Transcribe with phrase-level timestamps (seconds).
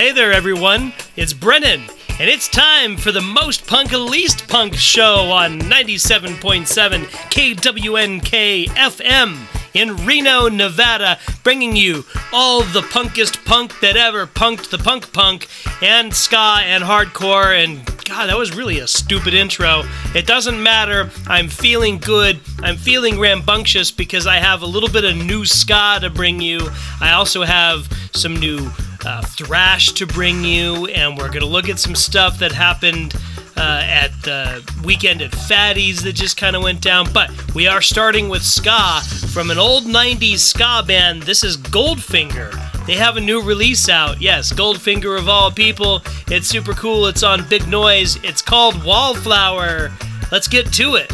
[0.00, 0.94] Hey there, everyone.
[1.14, 1.82] It's Brennan,
[2.18, 9.36] and it's time for the most punk, least punk show on 97.7 KWNK FM
[9.74, 15.48] in Reno, Nevada, bringing you all the punkest punk that ever punked the punk punk
[15.82, 17.62] and ska and hardcore.
[17.62, 19.82] And God, that was really a stupid intro.
[20.14, 21.10] It doesn't matter.
[21.26, 22.40] I'm feeling good.
[22.60, 26.70] I'm feeling rambunctious because I have a little bit of new ska to bring you.
[27.02, 28.70] I also have some new
[29.04, 33.14] uh, thrash to bring you, and we're going to look at some stuff that happened
[33.56, 37.12] uh, at the weekend at Fatty's that just kind of went down.
[37.12, 39.00] But we are starting with ska
[39.32, 41.22] from an old 90s ska band.
[41.24, 42.86] This is Goldfinger.
[42.86, 44.20] They have a new release out.
[44.20, 46.02] Yes, Goldfinger of all people.
[46.28, 47.06] It's super cool.
[47.06, 48.16] It's on Big Noise.
[48.24, 49.90] It's called Wallflower.
[50.32, 51.12] Let's get to it.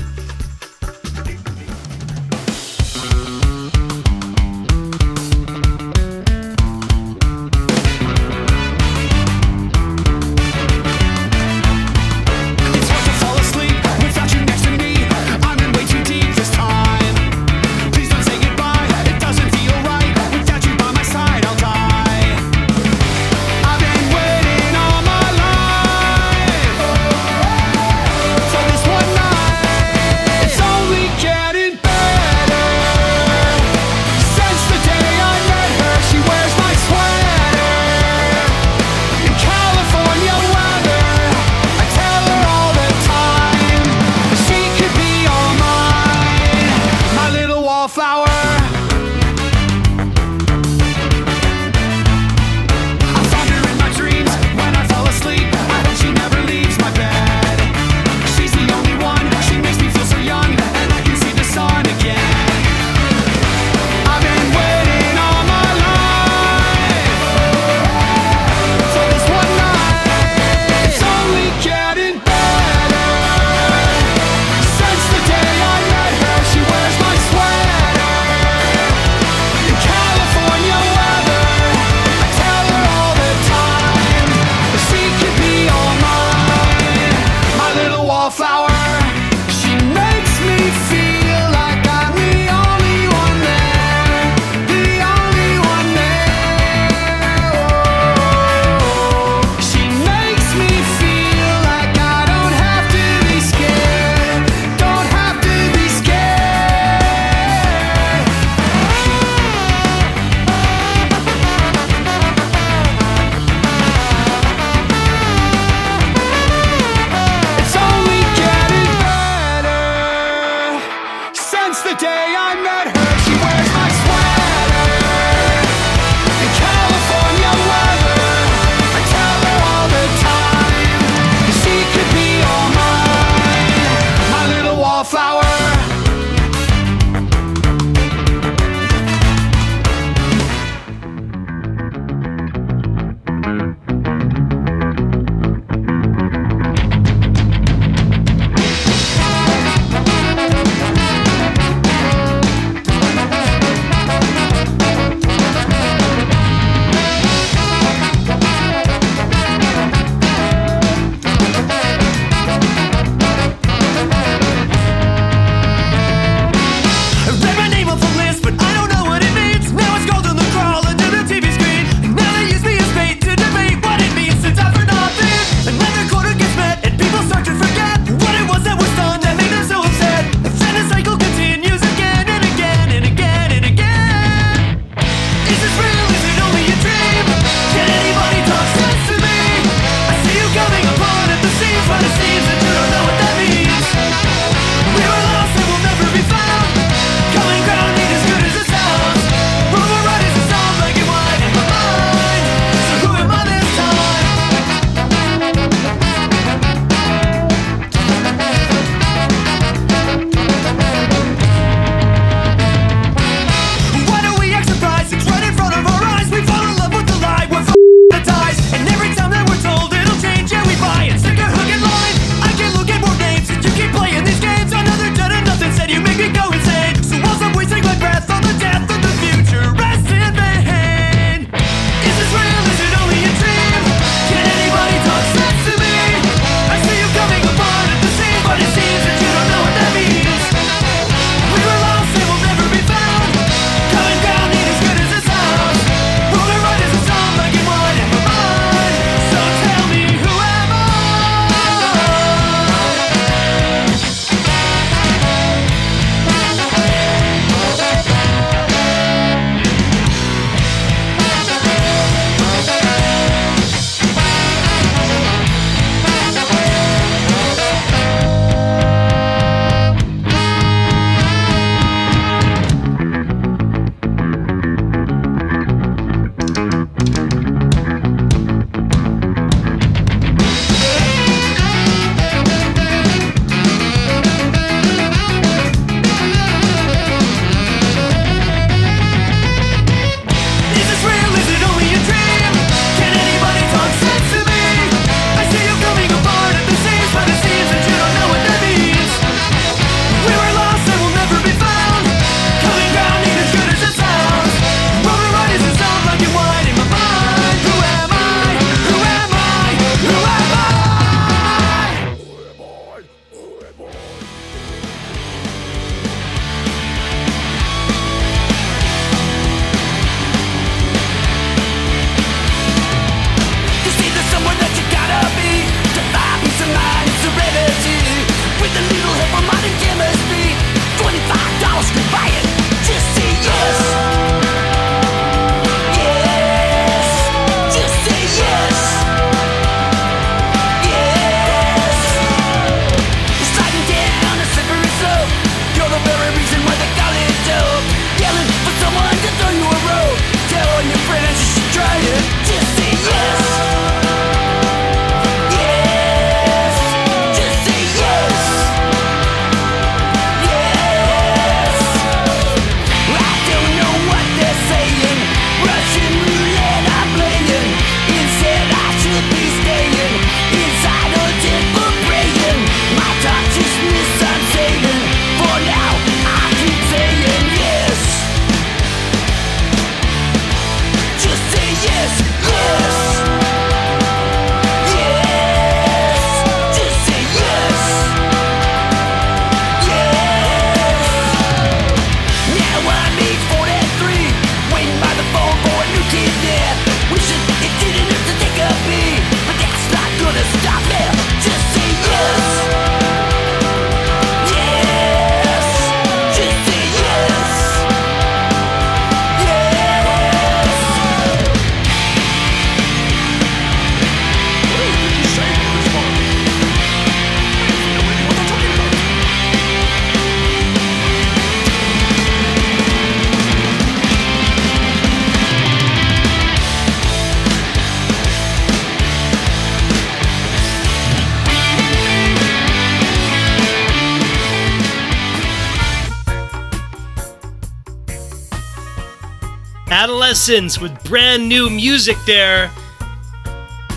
[440.46, 442.70] With brand new music there.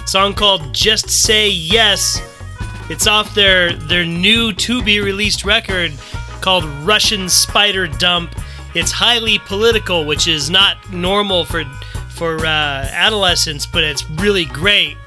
[0.08, 2.20] song called Just Say Yes.
[2.90, 5.94] It's off their their new to be released record
[6.42, 8.34] called Russian Spider Dump.
[8.74, 11.66] It's highly political, which is not normal for
[12.16, 14.98] for uh, adolescents, but it's really great.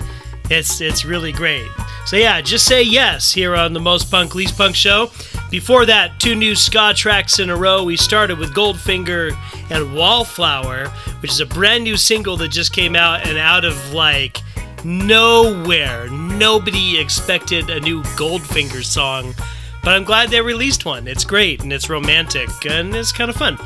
[0.49, 1.67] It's it's really great.
[2.07, 5.11] So yeah, just say yes here on the Most Punk Least Punk show.
[5.53, 7.85] Before that, two new ska tracks in a row.
[7.85, 9.37] We started with Goldfinger
[9.71, 10.89] and Wallflower,
[11.21, 14.41] which is a brand new single that just came out and out of like
[14.83, 16.09] nowhere.
[16.09, 19.35] Nobody expected a new Goldfinger song,
[19.85, 21.07] but I'm glad they released one.
[21.07, 23.59] It's great and it's romantic and it's kind of fun.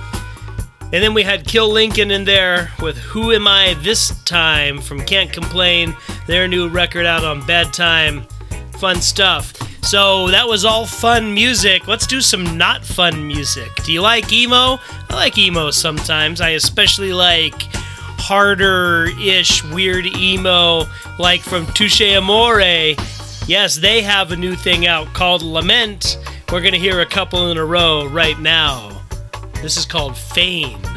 [0.92, 5.06] And then we had Kill Lincoln in there with Who Am I This Time from
[5.06, 8.26] Can't Complain, their new record out on Bad Time.
[8.80, 9.52] Fun stuff.
[9.86, 11.86] So that was all fun music.
[11.86, 13.72] Let's do some not fun music.
[13.84, 14.80] Do you like emo?
[15.08, 16.40] I like emo sometimes.
[16.40, 17.54] I especially like
[18.18, 20.86] harder ish, weird emo,
[21.20, 22.96] like from Touche Amore.
[23.46, 26.18] Yes, they have a new thing out called Lament.
[26.50, 28.90] We're going to hear a couple in a row right now.
[29.62, 30.95] This is called Feign.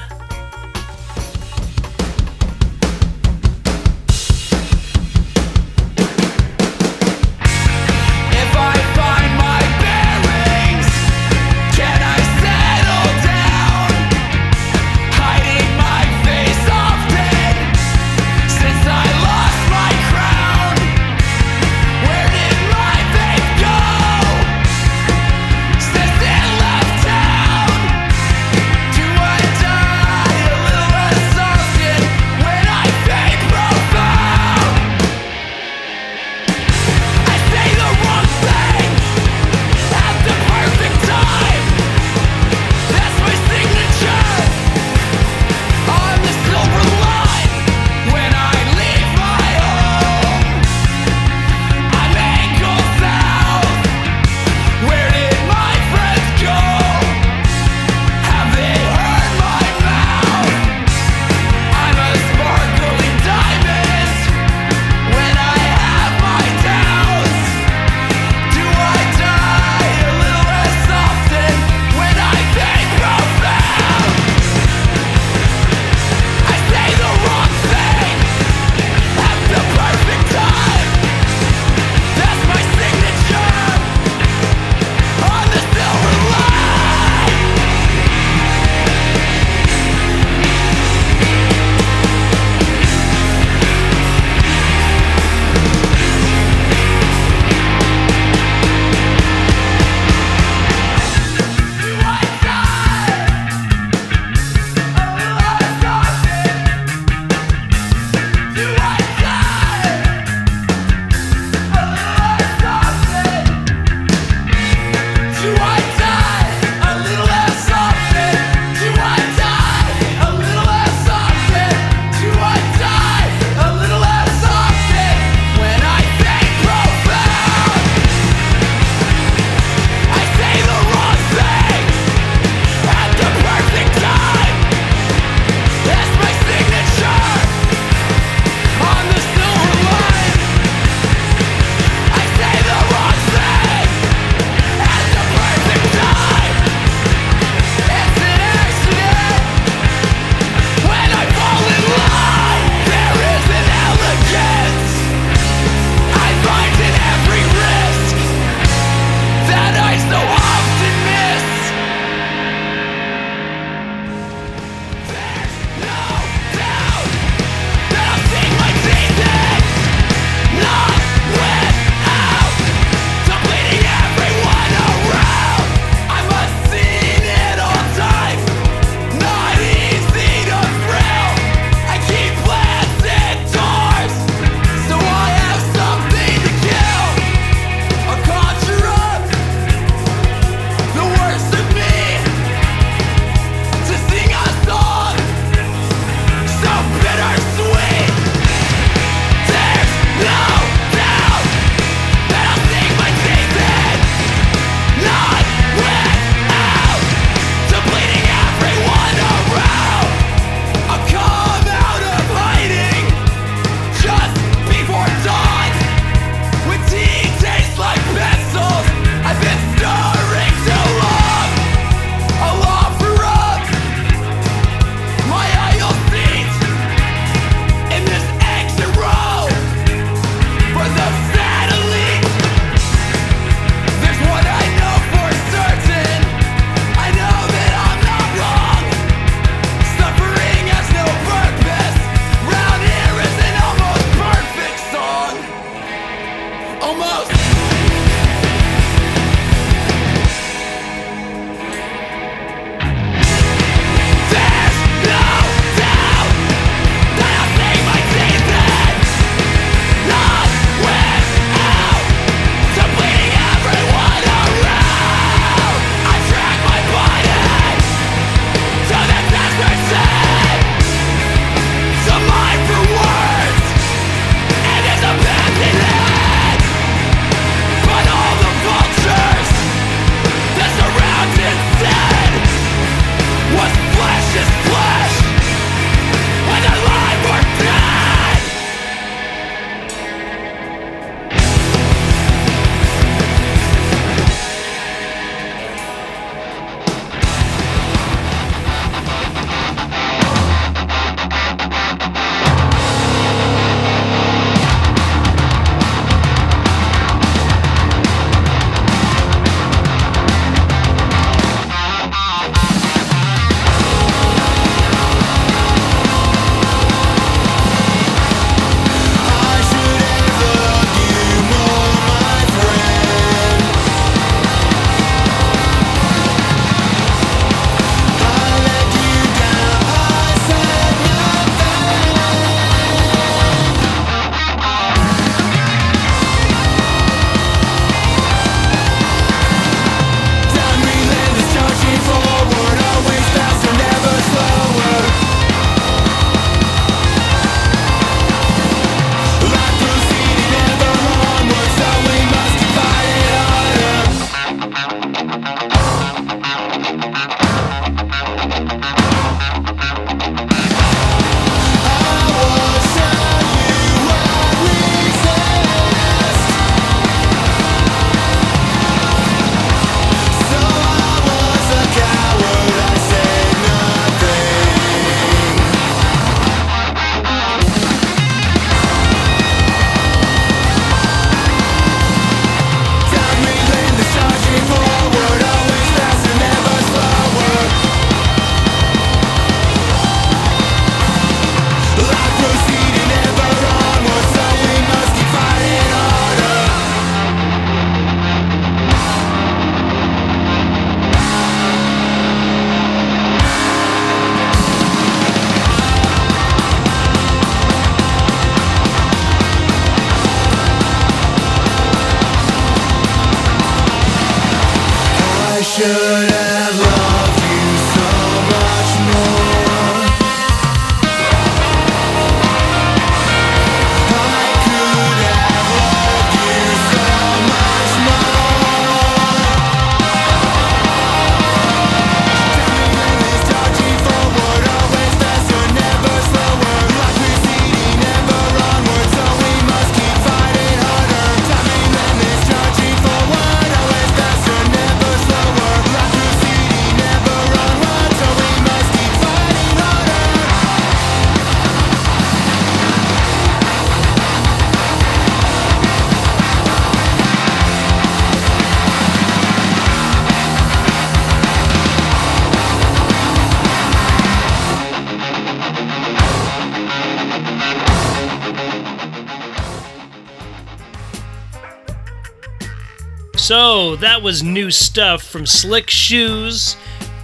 [473.99, 476.77] That was new stuff from Slick Shoes.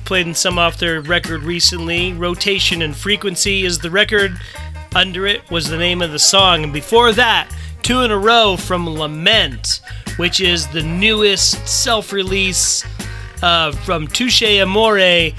[0.04, 2.12] Played some off their record recently.
[2.14, 4.40] Rotation and Frequency is the record.
[4.94, 6.64] Under It was the name of the song.
[6.64, 7.50] And before that,
[7.82, 9.82] two in a row from Lament,
[10.18, 12.86] which is the newest self release
[13.42, 15.32] uh, from Touche Amore.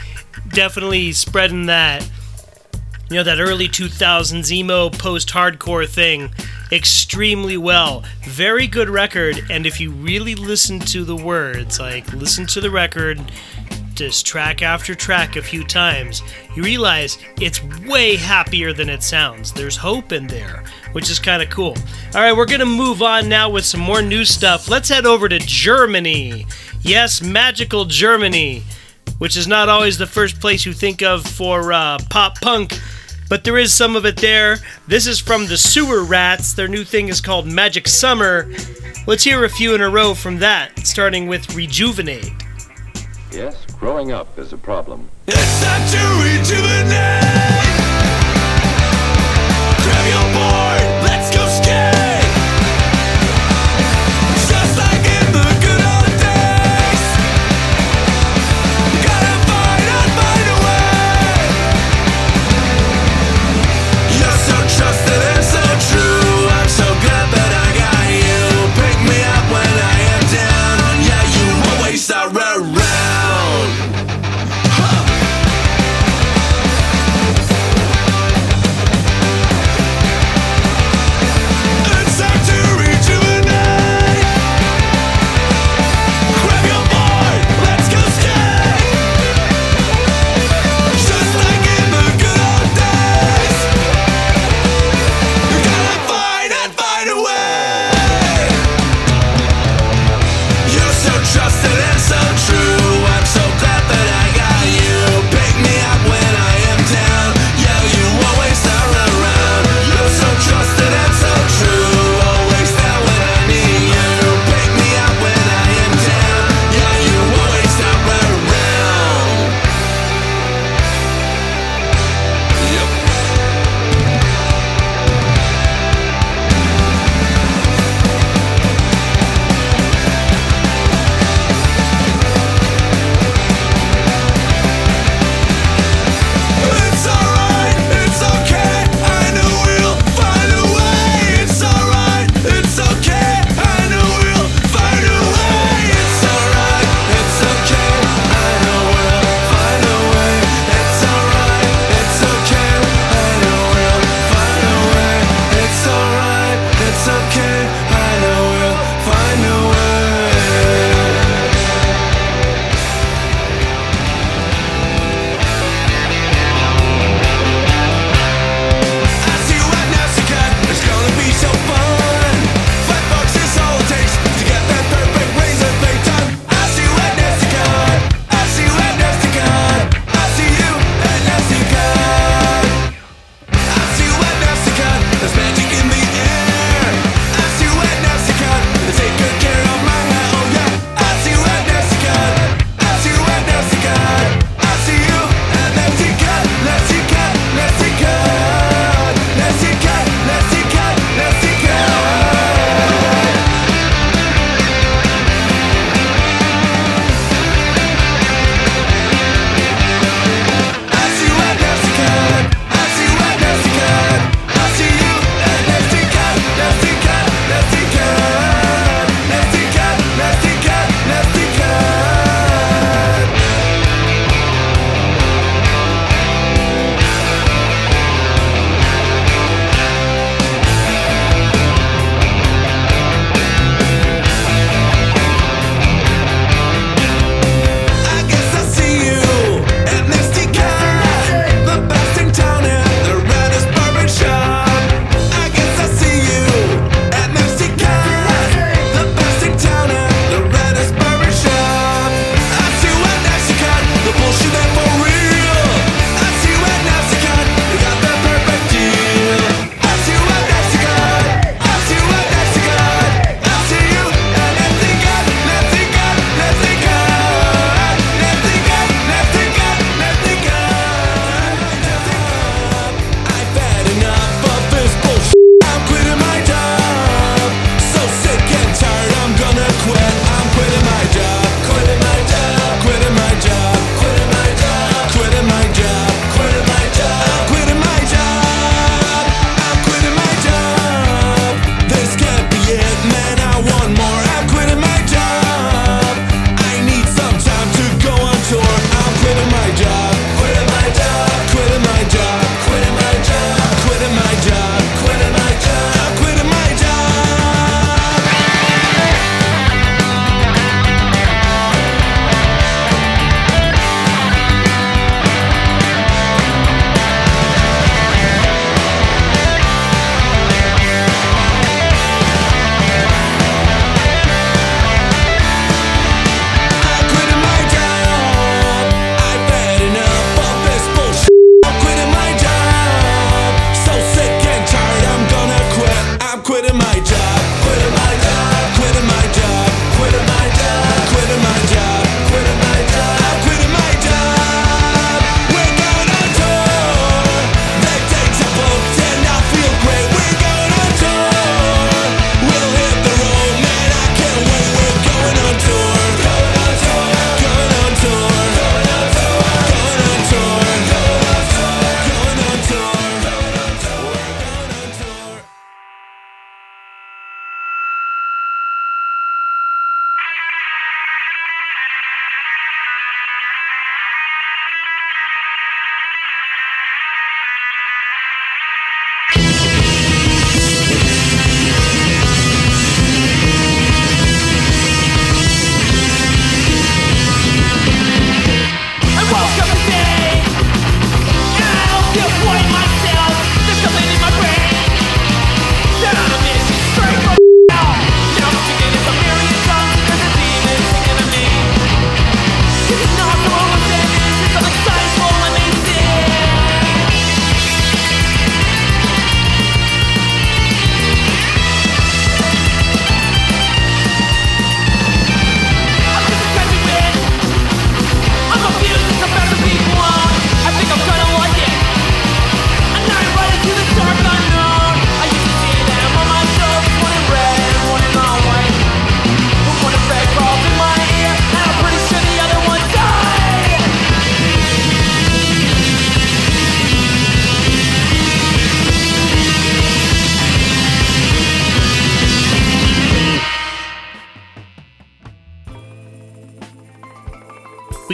[0.48, 2.08] Definitely spreading that,
[3.10, 6.30] you know, that early 2000s emo post hardcore thing
[6.72, 8.04] extremely well.
[8.24, 12.70] Very good record, and if you really listen to the words, like listen to the
[12.70, 13.20] record,
[13.94, 16.22] just track after track a few times,
[16.54, 19.52] you realize it's way happier than it sounds.
[19.52, 21.76] There's hope in there, which is kind of cool.
[22.14, 24.68] All right, we're going to move on now with some more new stuff.
[24.68, 26.46] Let's head over to Germany.
[26.82, 28.62] Yes, magical Germany,
[29.18, 32.78] which is not always the first place you think of for uh, pop punk
[33.28, 34.58] but there is some of it there.
[34.86, 36.52] This is from the Sewer Rats.
[36.52, 38.50] Their new thing is called Magic Summer.
[39.06, 42.32] Let's hear a few in a row from that, starting with Rejuvenate.
[43.32, 45.08] Yes, growing up is a problem.
[45.26, 47.22] It's time to rejuvenate.
[49.82, 50.55] Grab your board,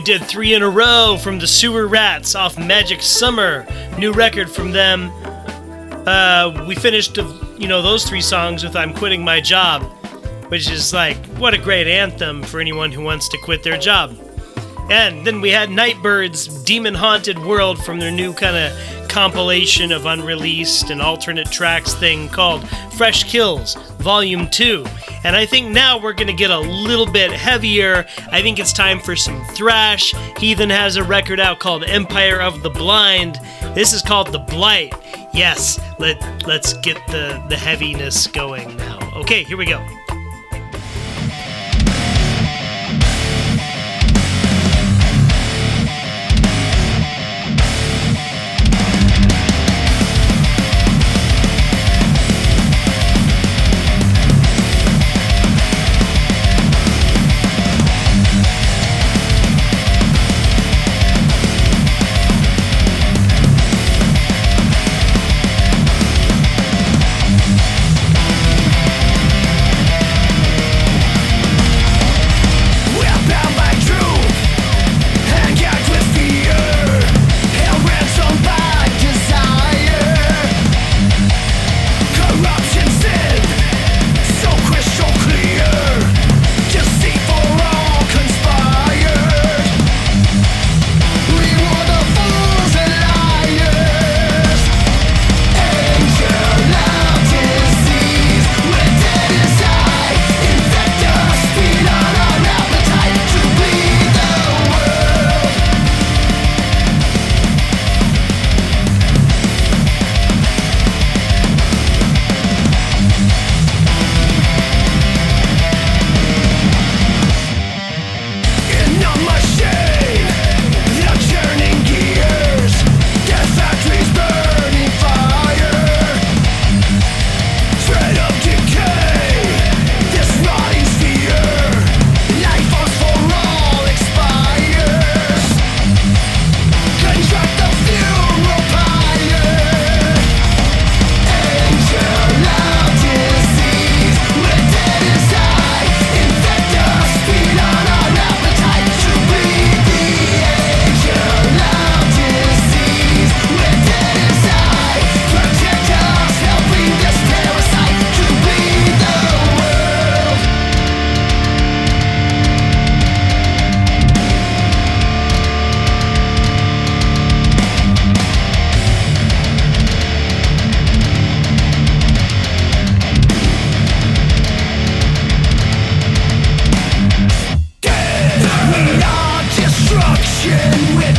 [0.03, 3.67] did three in a row from the Sewer Rats off Magic Summer,
[3.99, 5.13] new record from them.
[6.07, 9.83] Uh, we finished, you know, those three songs with I'm Quitting My Job,
[10.49, 14.17] which is like, what a great anthem for anyone who wants to quit their job.
[14.91, 20.07] And then we had Nightbirds' Demon Haunted World from their new kind of compilation of
[20.07, 24.87] unreleased and alternate tracks thing called Fresh Kills Volume 2.
[25.23, 28.07] And I think now we're going to get a little bit heavier.
[28.31, 30.15] I think it's time for some thrash.
[30.39, 33.39] Heathen has a record out called Empire of the Blind.
[33.75, 34.95] This is called The Blight.
[35.35, 38.99] Yes, let, let's get the, the heaviness going now.
[39.17, 39.87] Okay, here we go.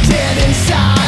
[0.10, 1.03] dead inside.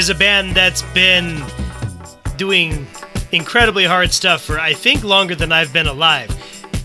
[0.00, 1.44] Is a band that's been
[2.38, 2.86] doing
[3.32, 6.30] incredibly hard stuff for I think longer than I've been alive.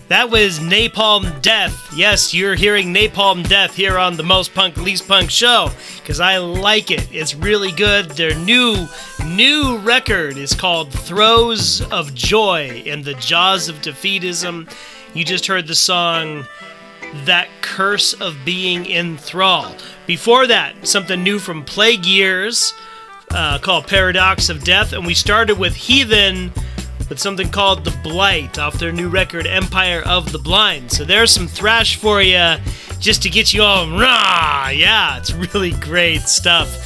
[0.08, 1.94] That was Napalm Death.
[1.96, 6.36] Yes, you're hearing Napalm Death here on the Most Punk Least Punk show because I
[6.36, 7.08] like it.
[7.10, 8.10] It's really good.
[8.10, 8.86] Their new
[9.24, 14.70] new record is called Throes of Joy and the Jaws of Defeatism.
[15.14, 16.46] You just heard the song
[17.24, 19.74] That Curse of Being in Thrall.
[20.06, 22.74] Before that, something new from Plague Years
[23.30, 26.52] uh, called Paradox of Death, and we started with Heathen
[27.08, 30.90] with something called The Blight off their new record Empire of the Blind.
[30.90, 32.56] So there's some thrash for you
[32.98, 34.68] just to get you all rah.
[34.68, 36.82] Yeah, it's really great stuff.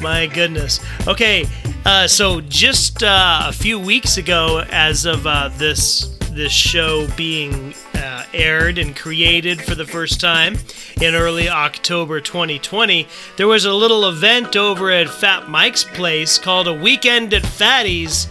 [0.00, 0.80] My goodness.
[1.06, 1.46] Okay,
[1.84, 7.74] uh, so just uh, a few weeks ago, as of uh, this this show being
[8.00, 10.56] uh, aired and created for the first time
[11.00, 16.66] in early October 2020, there was a little event over at Fat Mike's place called
[16.66, 18.26] a Weekend at Fatty's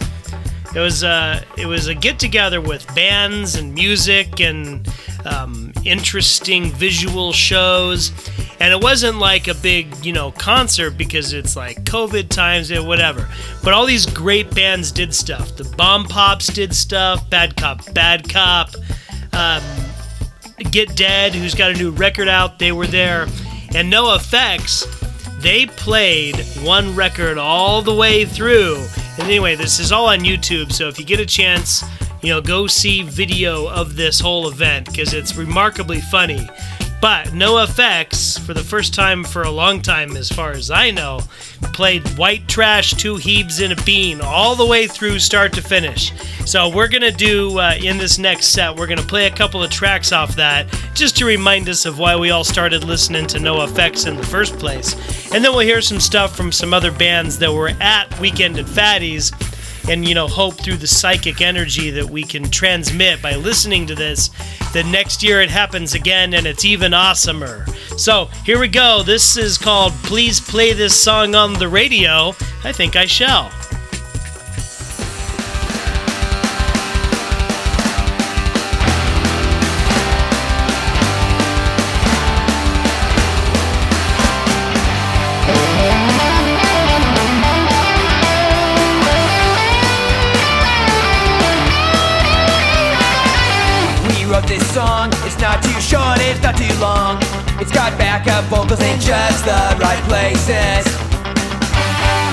[0.74, 4.88] it was a it was a get together with bands and music and
[5.24, 8.12] um, interesting visual shows,
[8.60, 12.86] and it wasn't like a big you know concert because it's like COVID times and
[12.86, 13.28] whatever.
[13.64, 15.56] But all these great bands did stuff.
[15.56, 17.28] The Bomb Pops did stuff.
[17.28, 18.70] Bad Cop, Bad Cop.
[19.40, 19.62] Um,
[20.70, 23.22] Get Dead, who's got a new record out, they were there,
[23.74, 24.84] and NOFX,
[25.40, 28.76] they played one record all the way through.
[29.18, 31.82] And anyway, this is all on YouTube, so if you get a chance,
[32.22, 36.46] you know, go see video of this whole event because it's remarkably funny.
[37.00, 41.20] But NOFX, for the first time for a long time, as far as I know,
[41.72, 46.12] played White Trash, Two Heebs, in a Bean all the way through start to finish.
[46.44, 49.30] So we're going to do, uh, in this next set, we're going to play a
[49.30, 53.26] couple of tracks off that just to remind us of why we all started listening
[53.28, 54.94] to NOFX in the first place.
[55.32, 58.68] And then we'll hear some stuff from some other bands that were at Weekend at
[58.68, 59.32] Fatty's
[59.90, 63.94] and you know hope through the psychic energy that we can transmit by listening to
[63.96, 64.30] this
[64.72, 67.68] that next year it happens again and it's even awesomer.
[67.98, 69.02] So here we go.
[69.02, 72.28] This is called please play this song on the radio.
[72.62, 73.50] I think i shall
[98.70, 100.86] vocals in just the right places.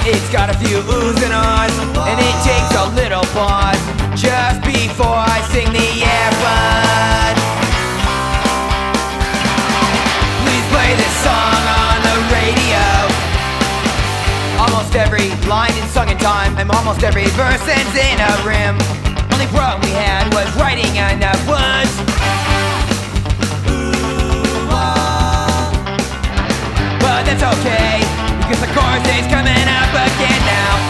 [0.06, 3.82] It's got a few oohs and ahs, and it takes a little pause
[4.16, 7.38] just before I sing the airplane.
[10.46, 12.86] Please play this song on the radio.
[14.62, 18.78] Almost every line is sung in time, and almost every verse ends in a rim.
[19.34, 22.07] Only problem we had was writing enough words.
[28.60, 30.87] The chorus is coming up again now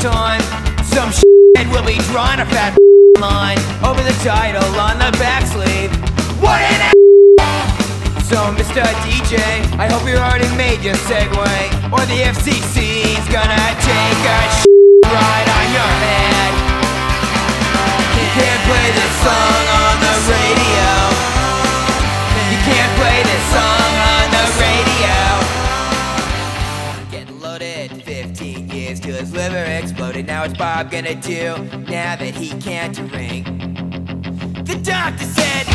[0.00, 0.40] time,
[0.84, 2.76] some shit will be drawing a fat
[3.18, 5.90] line over the title on the back sleeve.
[6.38, 8.84] What an a- So, Mr.
[9.02, 9.42] DJ,
[9.78, 14.40] I hope you already made your segue, or the FCC's gonna take a
[15.02, 16.52] right on your head.
[18.18, 19.77] You can't play this song
[29.50, 30.26] liver exploded.
[30.26, 31.56] Now what's Bob gonna do
[31.88, 33.46] now that he can't drink?
[34.66, 35.66] The doctor said,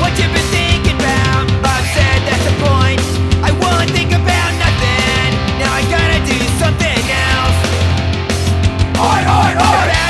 [0.00, 1.46] What you been thinking about?
[1.62, 3.00] Bob said, That's the point.
[3.42, 5.28] I won't think about nothing.
[5.60, 7.58] Now I gotta do something else.
[8.98, 10.05] Oi, oi, oi!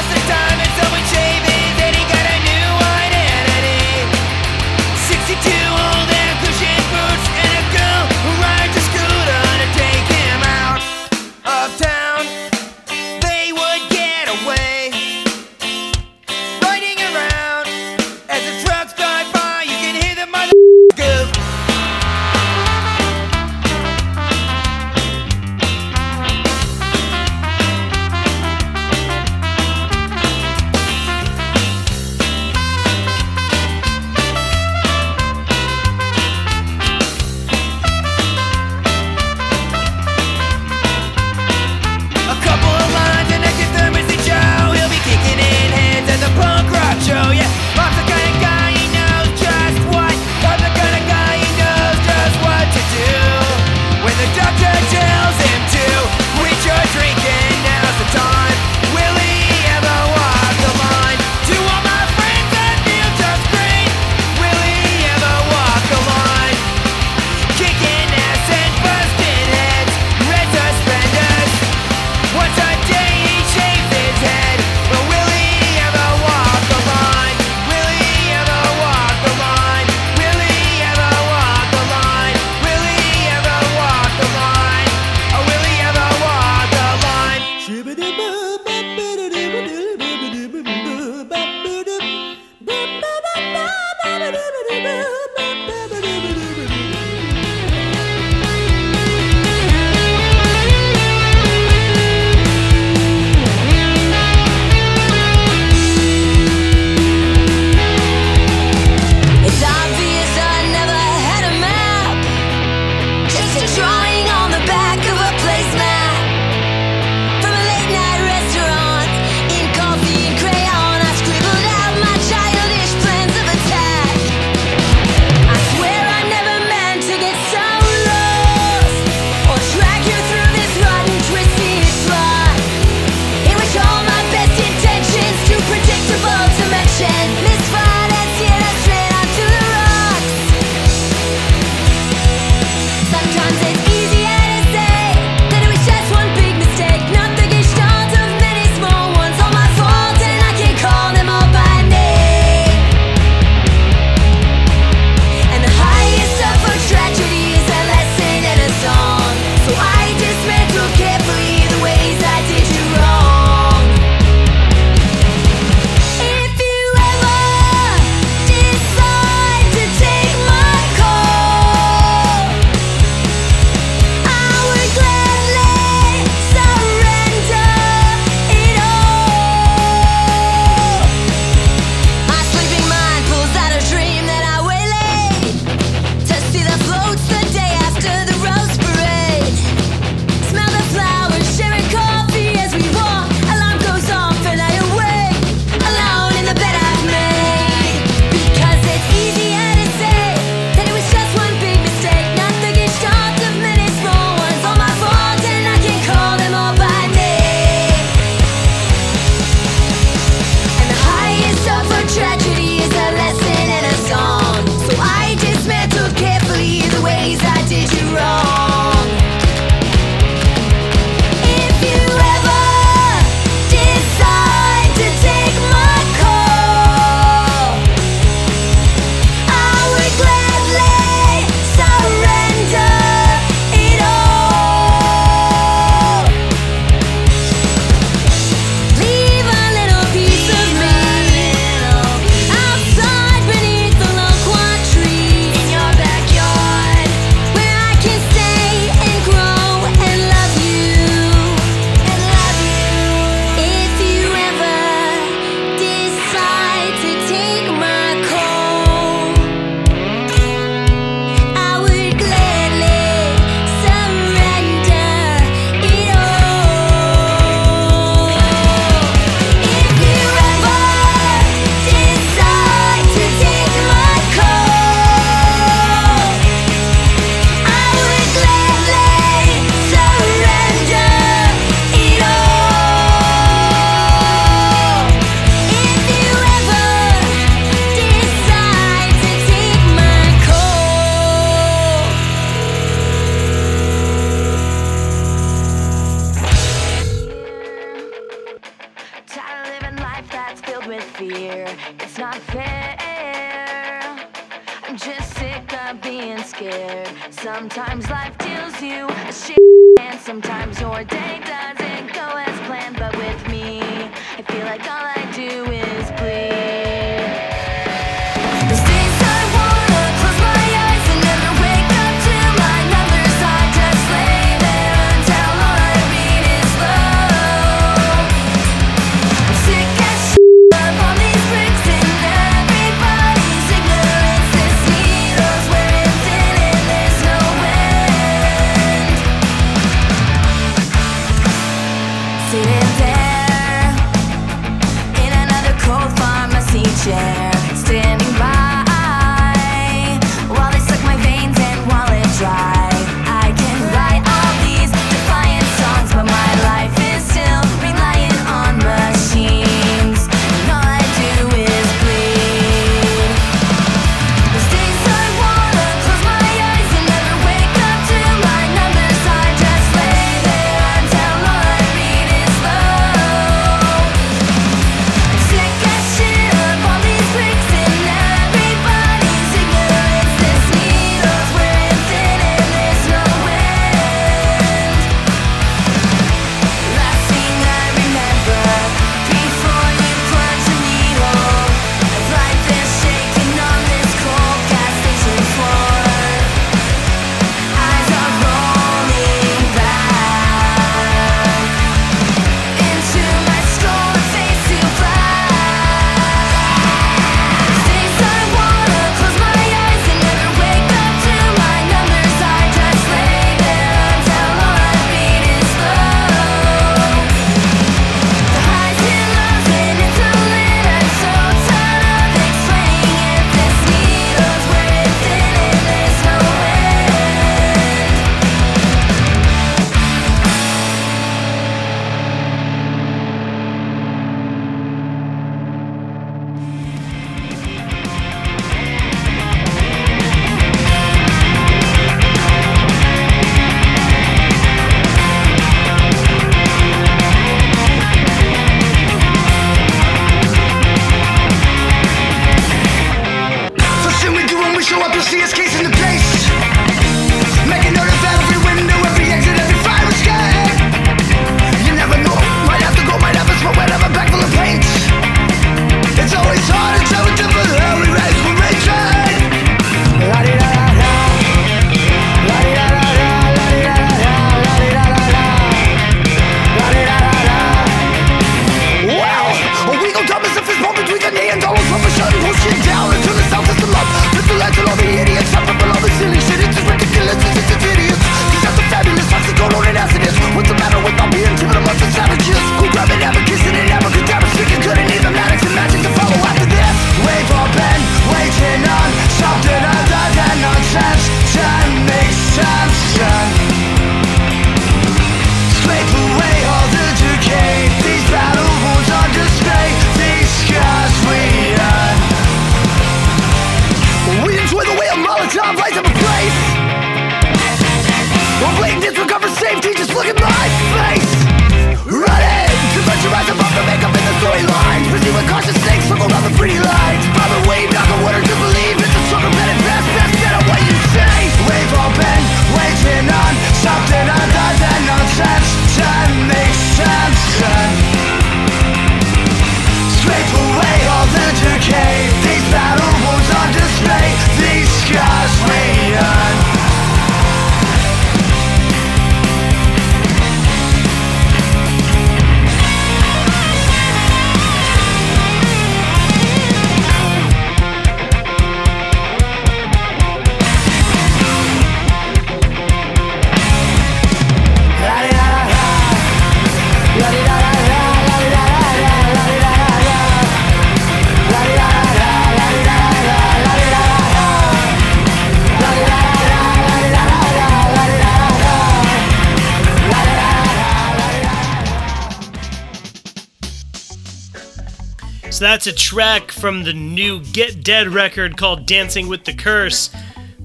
[585.57, 590.11] So that's a track from the new Get Dead record called Dancing with the Curse.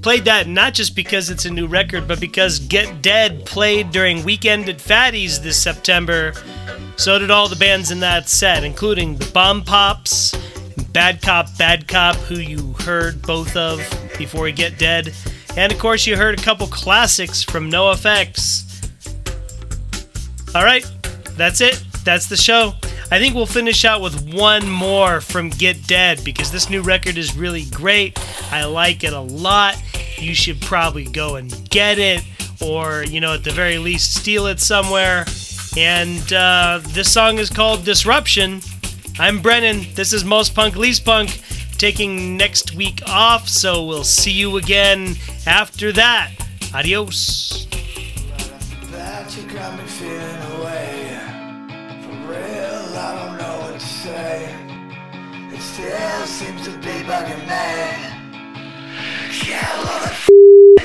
[0.01, 4.25] Played that not just because it's a new record, but because Get Dead played during
[4.25, 6.33] Weekend at Fatty's this September.
[6.97, 10.33] So did all the bands in that set, including the Bomb Pops,
[10.91, 13.79] Bad Cop, Bad Cop, who you heard both of
[14.17, 15.13] before we get dead.
[15.55, 18.89] And of course, you heard a couple classics from NOFX.
[20.53, 20.85] All right,
[21.37, 21.81] that's it.
[22.03, 22.73] That's the show.
[23.13, 27.17] I think we'll finish out with one more from Get Dead because this new record
[27.17, 28.17] is really great.
[28.53, 29.75] I like it a lot.
[30.17, 32.23] You should probably go and get it,
[32.61, 35.25] or, you know, at the very least, steal it somewhere.
[35.75, 38.61] And uh, this song is called Disruption.
[39.19, 39.93] I'm Brennan.
[39.93, 41.41] This is Most Punk Least Punk
[41.77, 46.31] taking next week off, so we'll see you again after that.
[46.73, 47.67] Adios.
[56.41, 57.69] Seems to be bugging me.
[59.45, 60.09] Yeah,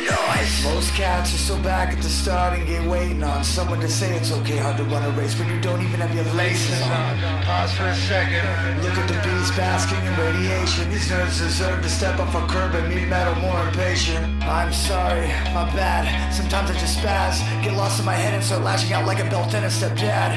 [0.05, 0.65] noise.
[0.65, 4.31] Most cats are still back at the starting gate waiting on someone to say it's
[4.33, 7.43] okay hard to run a race when you don't even have your laces on.
[7.49, 8.45] Pause for a second.
[8.85, 10.91] Look at the bees basking in radiation.
[10.91, 14.27] These nerds deserve to step off a curb and meet metal more impatient.
[14.45, 15.27] I'm sorry,
[15.57, 16.05] my bad.
[16.35, 19.29] Sometimes I just spaz, get lost in my head and start lashing out like a
[19.33, 20.31] Beltena stepdad.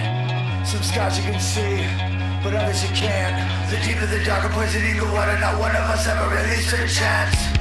[0.65, 2.08] Some scotch you can see,
[2.43, 3.35] but others you can't.
[3.69, 6.29] The deeper the darker poison in the water, not one of us ever
[6.61, 7.58] stood a chance.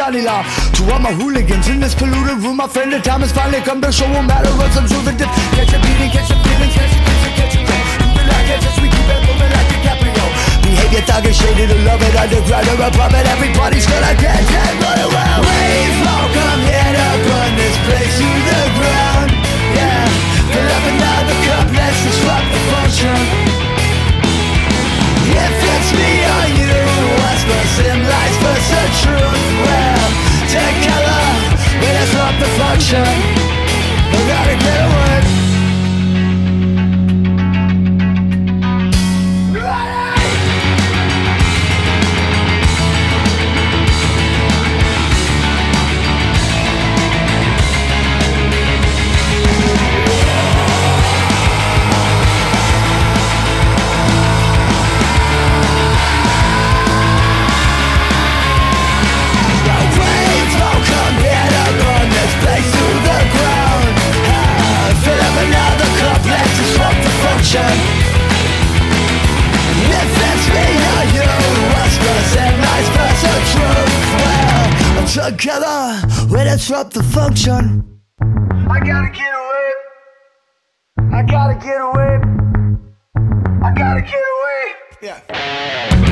[0.00, 0.42] And Johnny Law.
[0.76, 3.80] To all my hooligans in this polluted room, my friend the time has finally come
[3.80, 4.08] to show
[4.56, 5.28] run some truth and dip.
[5.52, 8.60] Catch a beating, catch a feeling, catch a kiss, and catch a the like it,
[8.64, 10.24] just we keep it moving like DiCaprio.
[10.64, 13.26] Behavior thuggish, shady to love it, underground or above it.
[13.28, 15.42] Everybody's gonna get dead, run around.
[15.44, 15.96] Wave,
[16.32, 19.28] come here to burn this place to the ground.
[19.76, 20.04] Yeah,
[20.48, 23.20] fill up another cup, let's disrupt the function.
[25.30, 26.74] If it's me or you,
[27.20, 29.40] what's the sim lies versus the truth?
[29.62, 29.89] Well,
[30.50, 31.22] together,
[31.80, 33.39] we disrupt the function.
[67.40, 67.80] Disrupt.
[69.82, 71.28] If it's me or you,
[71.72, 73.94] what's gonna set nice versus the truth?
[74.20, 75.80] Well, together
[76.32, 77.64] we disrupt the function.
[78.20, 79.68] I gotta get away.
[81.12, 82.20] I gotta get away.
[83.62, 84.62] I gotta get away.
[85.02, 86.09] Yeah.